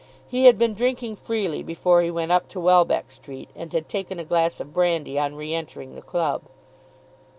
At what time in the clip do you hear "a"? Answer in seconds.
4.17-4.23